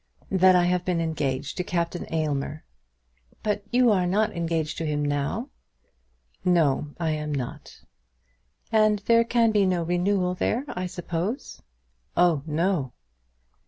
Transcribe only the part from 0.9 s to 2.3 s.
engaged to Captain